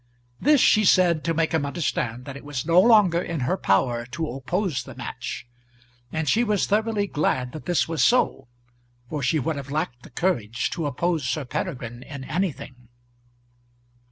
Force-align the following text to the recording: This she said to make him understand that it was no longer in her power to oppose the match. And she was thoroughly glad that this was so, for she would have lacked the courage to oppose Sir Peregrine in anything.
This 0.39 0.59
she 0.59 0.83
said 0.83 1.23
to 1.25 1.33
make 1.35 1.51
him 1.53 1.63
understand 1.63 2.25
that 2.25 2.35
it 2.35 2.43
was 2.43 2.65
no 2.65 2.81
longer 2.81 3.21
in 3.21 3.41
her 3.41 3.55
power 3.55 4.03
to 4.07 4.29
oppose 4.31 4.81
the 4.81 4.95
match. 4.95 5.45
And 6.11 6.27
she 6.27 6.43
was 6.43 6.65
thoroughly 6.65 7.05
glad 7.05 7.51
that 7.51 7.67
this 7.67 7.87
was 7.87 8.03
so, 8.03 8.47
for 9.09 9.21
she 9.21 9.37
would 9.37 9.57
have 9.57 9.69
lacked 9.69 10.01
the 10.01 10.09
courage 10.09 10.71
to 10.71 10.87
oppose 10.87 11.29
Sir 11.29 11.45
Peregrine 11.45 12.01
in 12.01 12.23
anything. 12.23 12.87